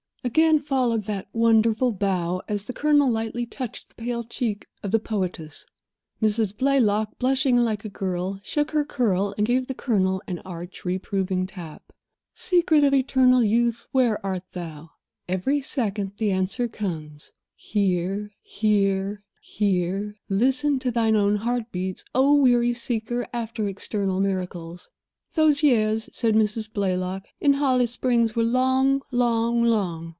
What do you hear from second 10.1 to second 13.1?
an arch, reproving tap. Secret of